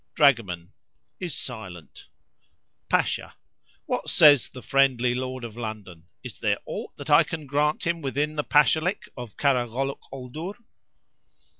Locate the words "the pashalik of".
8.35-9.37